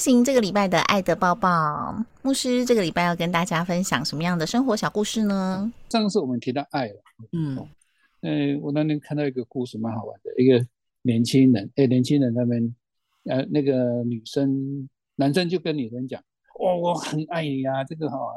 [0.00, 5.70] 行这个礼拜的爱的抱抱，牧师这个礼拜要跟大家分享什么样的生活小故事呢？
[5.90, 7.68] 上次我们提到爱了，嗯，
[8.22, 10.66] 呃，我那天看到一个故事蛮好玩的，一个
[11.02, 12.74] 年轻人，哎，年轻人那边，
[13.24, 16.18] 呃，那个女生，男生就跟女生讲，
[16.58, 18.32] 哦，我很爱你啊，这个好，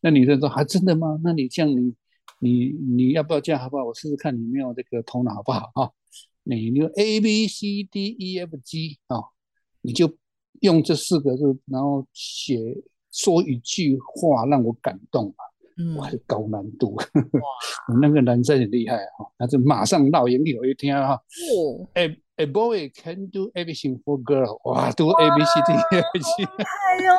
[0.00, 1.16] 那女生说，还真的吗？
[1.22, 1.94] 那你这样，你，
[2.40, 3.84] 你，你要不要这样好不好？
[3.84, 5.90] 我试试看你没有这个头脑好不好啊？
[6.42, 9.18] 你用 A B C D E F G 啊，
[9.80, 10.12] 你就。
[10.64, 12.58] 用这四个字，然后写
[13.12, 15.44] 说一句话让我感动啊！
[15.76, 16.94] 嗯，哇，高难度。
[16.94, 17.04] 哇，
[18.00, 21.14] 那个男生很厉害哈，他就马上绕眼有一天哈。
[21.14, 21.86] 哦。
[21.94, 24.58] A a boy can do everything for girl。
[24.70, 26.44] 哇，读 A B C D E F G。
[26.44, 27.12] 哎呦！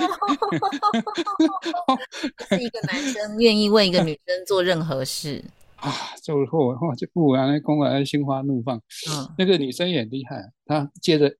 [2.49, 5.43] 是一个男生愿意为一个女生做任何事
[5.77, 5.91] 啊！
[6.23, 8.77] 最后哇，就不然公然心花怒放。
[8.77, 9.29] 嗯。
[9.37, 11.31] 那个女生也厉害，她接着。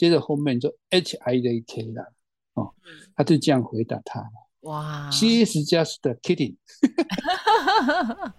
[0.00, 2.10] 接着后面就 H I J K 了，
[2.54, 2.72] 哦，
[3.14, 4.26] 他就这样回答他
[4.60, 6.56] 哇，She is just kidding，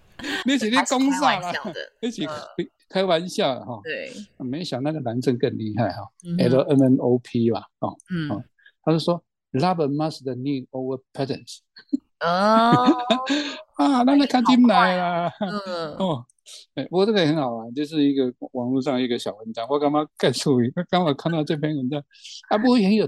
[0.44, 1.54] 那是你公傻了，
[2.02, 2.28] 那 是
[2.90, 3.80] 开玩笑的哈。
[3.84, 4.12] 对，
[4.44, 6.02] 没想那个男生更厉害哈
[6.40, 8.44] ，L M N O P 吧，哦，嗯，
[8.82, 11.60] 他就说 Love must need over patterns。
[12.22, 12.88] 哦，
[13.78, 15.32] 啊，那那看进来啊，
[16.00, 16.26] 哦。
[16.76, 20.58] 哎，不过这个很好玩，就是一个网络上一个小文章，我刚刚看出，
[20.90, 22.04] 刚好看到这篇文章，
[22.50, 23.08] 啊，不过很有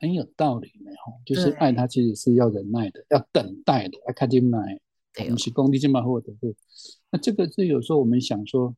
[0.00, 4.80] 很有道理呢，哈，就是爱他其实是要忍耐的，要等待的，要看进来，
[5.28, 6.54] 不是功力这么获得的。
[7.10, 8.74] 那这个是有时候我们想说，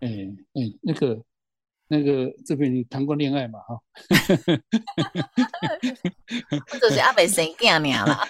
[0.00, 0.08] 哎
[0.54, 1.22] 哎，那个
[1.88, 3.80] 那个这边你谈过恋爱嘛， 哈，
[6.80, 8.26] 就是阿北生囝娘啦，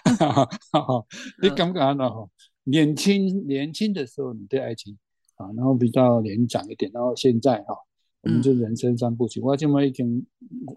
[1.41, 2.11] 你感觉呢？
[2.11, 2.29] 哈？
[2.65, 4.97] 年轻年轻的时候，你对爱情
[5.37, 7.77] 啊，然后比较年长一点，然后现在哈，
[8.23, 10.25] 我们就人生三部曲，我这么已经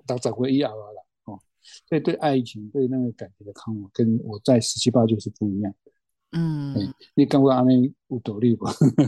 [0.06, 1.40] 到找回一二了哦，
[1.88, 5.92] 所以对爱情对那个感觉的看法，跟我在十七八就是不一样的。
[6.34, 6.76] 嗯，
[7.16, 8.66] 你刚刚阿妹有独立不？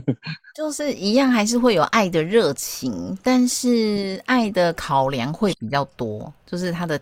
[0.56, 7.00] 就是一样，还是会有爱的热情，但是爱的考量会比较多，就是它的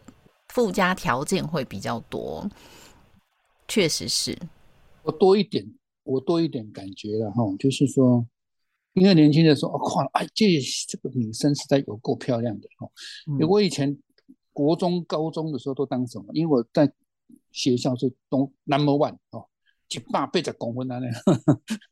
[0.50, 2.50] 附加条件会比较多，
[3.68, 4.36] 确实是。
[5.08, 5.66] 我多一点，
[6.04, 8.28] 我多一点感觉了哈，就是说，
[8.92, 10.46] 因为年轻的时候，哇，哎，这
[10.86, 12.90] 这个女生实在有够漂亮的哈。
[13.26, 13.98] 因为我以前
[14.52, 16.26] 国中、高中的时候都当什么？
[16.34, 16.92] 因为我在
[17.54, 19.48] 学校是东 number one 哦，
[19.96, 21.14] 一百八十公分那样。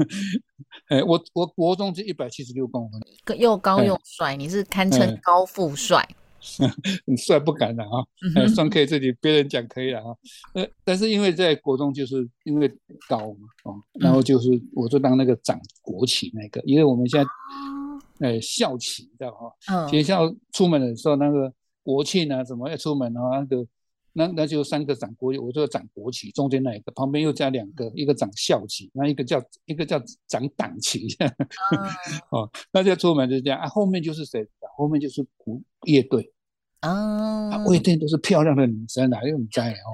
[0.91, 6.05] 哎，我我国中是一百七十六公分，又高又帅，你是堪称高富帅。
[7.07, 10.16] 很帅不敢了啊，双 K 这里别人讲可以了啊，
[10.53, 12.72] 呃，但是因为在国中就是因为
[13.09, 17.29] 高嘛，哦，然后就是我就当那个掌国旗那个，因为我们现在，
[18.28, 19.31] 呃，校旗知道
[19.66, 21.51] 哈，学校出门的时候那个
[21.84, 23.67] 国庆啊什么要出门啊，那个
[24.13, 31.07] 那那就三个长国，我就长国旗，中间那一个旁边又加两个，一个长校旗，那一个叫一个叫长党旗，
[32.31, 34.47] 哦，那就出门就这样啊，后面就是谁？
[34.78, 36.31] 后面就是鼓乐队。
[36.90, 39.90] 啊，不一定都是漂亮的女生啊，又唔知哦，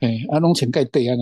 [0.00, 1.16] 哎，阿龙前盖对啊，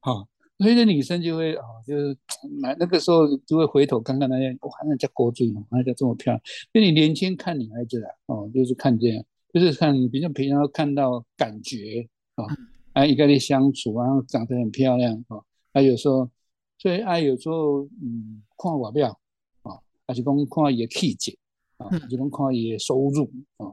[0.00, 0.26] 好，
[0.58, 2.16] 所以那女生就会哦，就是
[2.60, 6.40] 那那个时候就会回头看看那些，哇，那叫国俊哦，那叫这么漂亮。
[6.72, 12.44] 因为你年轻看女孩子啊，哦，就是看这样，就是看比较平常看到感觉啊，
[12.92, 15.38] 啊，一个人相处啊，长得很漂亮啊，
[15.72, 16.30] 还有时候，
[16.78, 19.18] 所以爱有时候嗯，看外表
[19.62, 21.36] 啊，还是讲看伊个气质。
[21.82, 23.66] 啊，就能看也收入啊，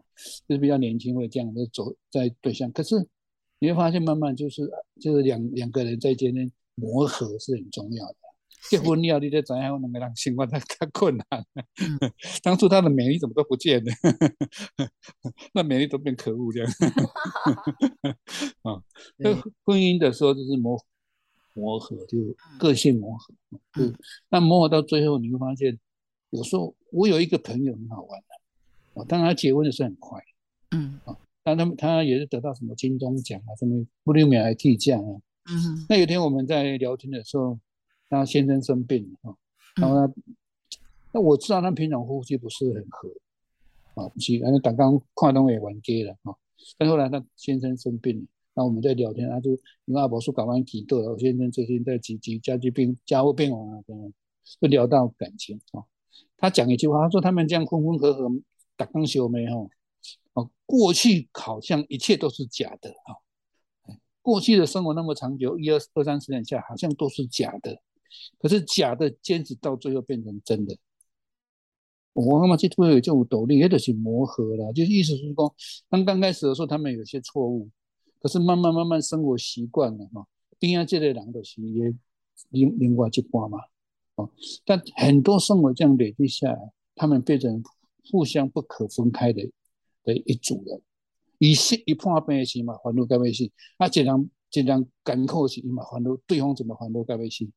[0.48, 2.72] 就是比较年轻会这样的走在对象。
[2.72, 2.96] 可是
[3.60, 4.70] 你会发现，慢慢就是
[5.00, 6.42] 就是两两个人在间呢
[6.76, 8.16] 磨合是很重要的。
[8.70, 11.26] 结婚了，你再怎样能够让情况太太困难。
[12.44, 13.92] 当初他的美丽怎么都不见了，
[15.56, 16.70] 那美丽都变可恶这样。
[18.64, 18.84] 啊，
[19.16, 19.34] 那
[19.64, 20.78] 婚姻的时候就是磨
[21.54, 22.18] 磨合，就
[22.60, 23.34] 个性磨合。
[23.80, 23.96] 嗯，
[24.30, 25.80] 那磨合到最后，你会发现，
[26.32, 30.22] 有时候我有一个朋友很好玩的，哦，当然他结婚的是很快，
[30.72, 31.00] 嗯。
[31.06, 35.22] 啊，但他们他也是得到什么金钟奖啊，什么布里米尔替奖啊。
[35.52, 37.58] 嗯那有一天我们在聊天的时候，
[38.08, 39.38] 他先生生病了啊，
[39.78, 40.14] 然后他，
[41.14, 43.10] 那我知道他平常呼吸不是很合，
[43.96, 46.36] 啊，不是，然后刚刚跨东也完结了啊，
[46.78, 49.52] 但后来他先生生病了，那我们在聊天，他就
[49.86, 54.14] 因为阿伯说搞完几个，我先生最近在急急家居病家务病亡啊，等等，
[54.62, 55.82] 就聊到感情啊，
[56.38, 58.30] 他讲一句话，他说他们这样分分合合，
[58.76, 59.56] 打钢修没哈，
[60.34, 63.16] 哦，过去好像一切都是假的啊。
[64.22, 67.82] 过去的生活那么长久，一二二三十年下，好像都是假的，
[68.38, 70.78] 可是假的坚持到最后变成真的。
[72.14, 75.56] 我刚刚去突有这种斗力，也得去磨合了，就是意思是说，
[75.90, 77.70] 刚刚开始的时候他们有些错误，
[78.20, 80.28] 可是慢慢慢慢生活习惯了哈，
[80.60, 81.94] 边啊这类人的是也
[82.50, 83.58] 另另外一挂嘛，
[84.20, 84.30] 哦，
[84.66, 86.60] 但很多生活这样累积下来，
[86.96, 87.64] 他们变成
[88.12, 89.50] 互相不可分开的
[90.04, 90.82] 的一组人。
[91.38, 97.50] 伊是伊破病时嘛，烦恼到尾是啊，一人一人艰苦时伊嘛烦恼，对方怎么烦恼到尾是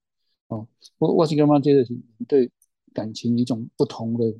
[0.47, 0.69] 哦，
[0.99, 1.99] 我我是感觉这个是
[2.29, 2.51] 对
[2.93, 4.33] 感情一种不同的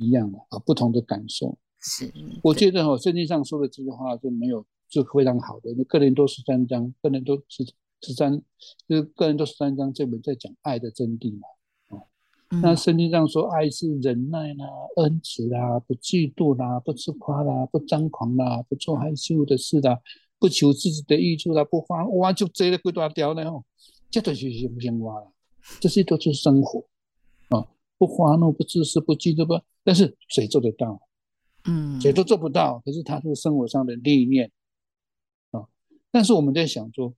[0.00, 1.58] 一样的啊，不同的感受。
[1.80, 2.12] 是，
[2.42, 5.74] 我觉得哈，圣经上说的这句话就没有就非常好的。
[5.76, 7.64] 那个人都十三章，个人都十
[8.02, 8.42] 十三，
[8.86, 11.48] 就是个人都十三章这本在讲爱的真谛嘛。
[12.60, 14.66] 那圣经上说，爱是忍耐啦、
[14.96, 19.98] 恩慈啦、不嫉妒啦、不自夸啦、不张狂啦、不做害羞的事啦、
[20.38, 23.64] 不求自己的益处啦、不花哇就这了几大条呢哦，
[24.10, 25.32] 这都是行不行哇啦？
[25.80, 26.84] 这些都是生活
[27.48, 27.66] 啊，
[27.96, 31.00] 不花怒、不自私、不嫉妒不，但是谁做得到？
[31.64, 32.82] 嗯，谁都做不到。
[32.84, 34.52] 可是他是生活上的历练
[35.52, 35.64] 啊。
[36.10, 37.14] 但是我们在想说，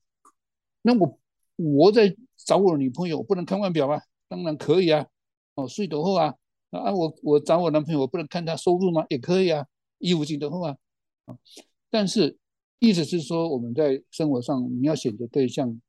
[0.86, 1.18] 那我
[1.56, 4.02] 我在找我的女朋友，我不能看外表吗？
[4.28, 5.06] 当然可以啊。
[5.54, 6.34] 哦，睡得后啊
[6.70, 6.92] 啊！
[6.92, 9.06] 我我找我男朋友，我不能看他收入吗？
[9.08, 9.64] 也可以啊，
[9.98, 10.76] 衣服进得后啊
[11.26, 11.38] 啊！
[11.88, 12.36] 但是
[12.80, 15.80] 意思是说，我们在生活上你要选择对象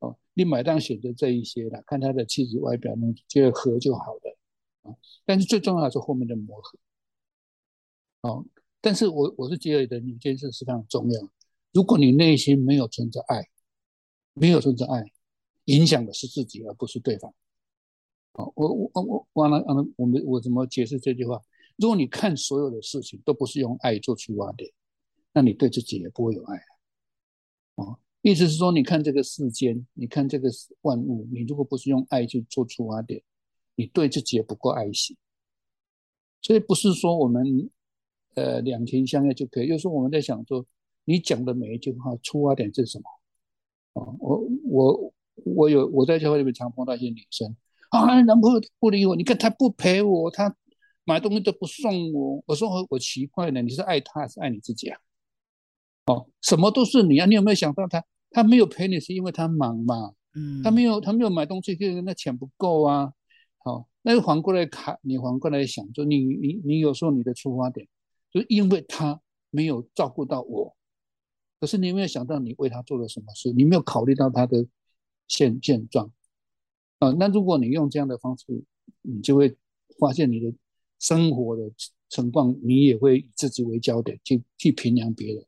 [0.00, 4.38] 哦，你买单选择这一些啦，看他的气质外表，能结合就好了
[4.82, 4.94] 啊。
[5.24, 6.78] 但是最重要的是后面的磨合。
[8.20, 8.44] 哦，
[8.82, 11.28] 但是我我是觉得有一件事是非常重要，
[11.72, 13.48] 如果你内心没有存着爱，
[14.38, 15.02] 没有存着爱，
[15.64, 17.34] 影响的是自己，而不是对方。
[18.34, 21.40] 好，我我我完了，完了，我们我怎么解释这句话？
[21.76, 24.70] 如果你看所有的事情都不是用爱做出发点，
[25.32, 26.68] 那你对自己也不会有爱啊。
[27.76, 30.50] 哦，意思是说，你看这个世间，你看这个
[30.82, 33.22] 万物，你如果不是用爱去做出发点，
[33.74, 35.16] 你对自己也不够爱惜。
[36.42, 37.70] 所以不是说我们
[38.34, 40.66] 呃两情相悦就可以，有时候我们在想说，
[41.04, 43.04] 你讲的每一句话出发点是什么？
[43.96, 45.14] 哦，我我
[45.44, 47.56] 我有我在教会里面常碰到一些女生。
[47.90, 50.54] 啊，男朋友不理我，你看他不陪我，他
[51.04, 52.42] 买东西都不送我。
[52.46, 54.98] 我说我奇怪呢，你是爱他还是爱你自己啊？
[56.06, 58.04] 哦，什么都是你啊，你有没有想到他？
[58.30, 60.12] 他没有陪你是因为他忙嘛？
[60.34, 63.12] 嗯，他没有他没有买东西，就是那钱不够啊。
[63.58, 67.86] 好，那反过来看，你反过来想，就你你你有时候你的出发点，
[68.30, 69.20] 就因为他
[69.50, 70.76] 没有照顾到我，
[71.58, 73.52] 可是你有没有想到你为他做了什么事？
[73.52, 74.66] 你没有考虑到他的
[75.28, 76.10] 现现状。
[76.98, 78.44] 啊，那如果你用这样的方式，
[79.02, 79.56] 你就会
[79.98, 80.52] 发现你的
[80.98, 81.62] 生活的
[82.08, 85.44] 情况，你也会以自己为焦点去去评量别人，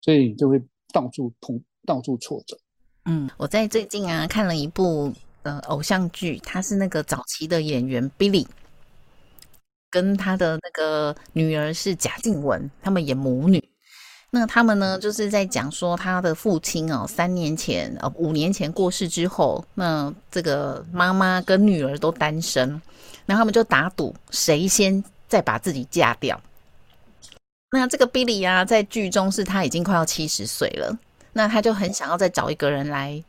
[0.00, 2.58] 所以你就会到处碰，到处挫折。
[3.04, 8.46] 嗯，我在最近啊看了一部呃偶像剧，他是那个早期的演员 Billy，
[9.90, 13.71] 跟他的那个女儿是贾静雯，他们演母女。
[14.34, 22.66] 那他们呢，就是在讲说他的父亲哦，三年前呃五年前过世之后，那这个妈妈跟女儿都单身，
[23.26, 26.40] 然后他们就打赌谁先再把自己嫁掉。
[27.72, 30.98] 那这个 Billy 啊，在剧中是他已经快要七十岁了，
[31.34, 33.22] 那他就很想要再找一个人来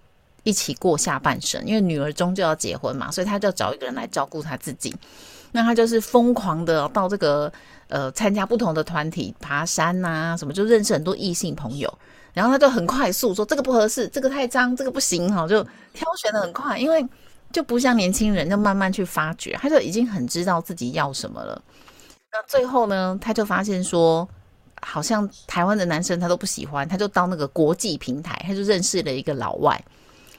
[0.44, 4.96] 一起过下半生，因为女儿终究要结婚嘛，所以他就找一个人来照顾他自己。
[5.54, 7.50] 那他就是疯狂的到这个。
[7.90, 11.94] 呃，参加不同的团体，爬山呐，什么就认识很多异性朋友，
[12.34, 17.06] 然后他就很快速说这个不合适，这个太脏，这个不行哈，就挑选的很快，因为
[17.52, 21.62] 就不像年轻人，就慢慢去发掘，他就已经很知道自己要什么了。
[22.32, 24.28] 那最后呢，他就发现说，
[24.82, 29.80] 好像台湾的男生他都不喜欢，他就到那个国际平台，他就认识了一个老外。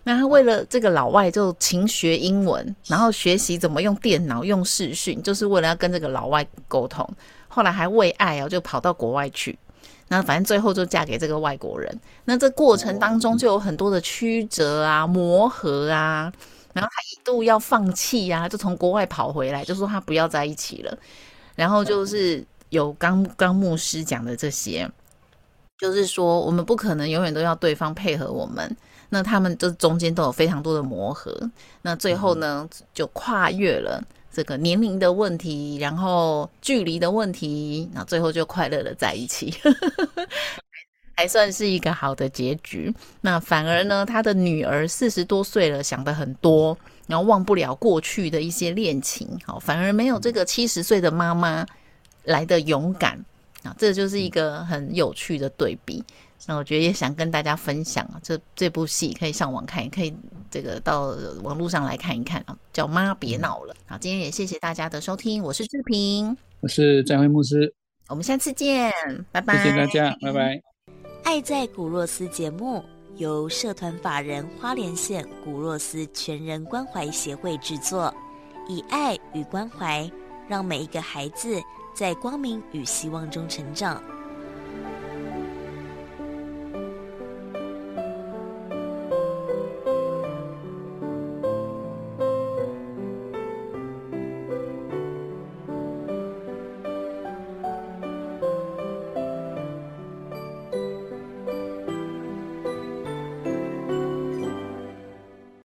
[0.05, 7.09] 那他为了这个老外就勤学英文，然后学习怎么用电脑、用视讯，就是为了要跟这个老外沟通。
[7.49, 9.59] 后来还为爱哦，就跑到国外去。
[10.09, 12.01] 那反正最后就嫁给这个外国人。
[12.27, 16.31] 那这过程当中就有很多的曲折啊、磨合啊，
[16.75, 20.99] 然后他一度要放弃呀，就从国外跑回来，就说他不要在一起了。
[21.55, 24.87] 然后就是有刚刚牧师讲的这些，
[25.79, 28.77] 就是说我们不可能永远都要对方配合我们。
[29.15, 31.33] 那他们这中间都有非常多的磨合。
[31.83, 34.03] 那最后呢，就跨越了。
[34.33, 39.55] 这个年龄的问题，然后距离的问题，那最后就快乐的在一起，
[41.17, 42.93] 还算是一个好的结局。
[43.21, 51.65] 那反而呢，他的女儿四十多岁了，想的很多，然后忘不了过去的一些恋情，好，反而没有这个七十岁的妈妈
[52.25, 53.25] 来的勇敢
[53.63, 56.03] 啊，这就是一个很有趣的对比。
[56.47, 60.15] 那我觉得也想跟大家分享啊，这这部戏可以上网看，也可以
[60.51, 63.75] 这个到网络上来看一看啊，叫《妈别闹了》。
[63.87, 67.73] 好，今天也谢谢大家的收听，我是志平，我是张辉牧师，
[68.09, 68.93] 我们下次见，
[69.33, 70.61] 拜拜，谢谢大家，拜拜。
[71.23, 72.85] 爱在古若斯节目
[73.17, 78.15] 由社团法人花莲县古若斯全人关怀协会制作，
[78.69, 80.11] 以爱与关怀，
[80.47, 81.59] 让每一个孩子
[81.95, 84.03] 在光明与希望中成长。